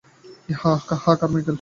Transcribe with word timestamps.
হ্যাঁ, 0.53 0.79
কারমাইকেল। 1.19 1.49